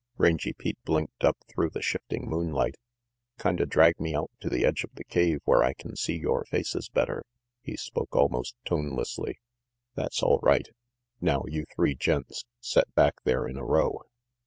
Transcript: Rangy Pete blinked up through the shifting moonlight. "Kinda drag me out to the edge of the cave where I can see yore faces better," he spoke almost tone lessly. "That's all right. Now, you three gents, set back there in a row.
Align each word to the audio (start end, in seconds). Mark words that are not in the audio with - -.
Rangy 0.17 0.51
Pete 0.53 0.79
blinked 0.83 1.23
up 1.23 1.37
through 1.47 1.69
the 1.69 1.83
shifting 1.83 2.27
moonlight. 2.27 2.73
"Kinda 3.37 3.67
drag 3.67 3.99
me 3.99 4.15
out 4.15 4.31
to 4.39 4.49
the 4.49 4.65
edge 4.65 4.83
of 4.83 4.89
the 4.95 5.03
cave 5.03 5.41
where 5.45 5.61
I 5.63 5.73
can 5.75 5.95
see 5.95 6.17
yore 6.17 6.43
faces 6.45 6.89
better," 6.89 7.23
he 7.61 7.77
spoke 7.77 8.15
almost 8.15 8.55
tone 8.65 8.89
lessly. 8.97 9.35
"That's 9.93 10.23
all 10.23 10.39
right. 10.41 10.67
Now, 11.21 11.43
you 11.45 11.65
three 11.75 11.93
gents, 11.93 12.45
set 12.59 12.91
back 12.95 13.17
there 13.25 13.47
in 13.47 13.57
a 13.57 13.63
row. 13.63 14.01